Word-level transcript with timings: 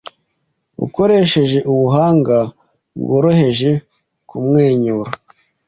ukoresheje 0.85 1.59
ubuhanga 1.71 2.37
bworoheje 2.99 3.71
Kumwenyura 4.29 5.11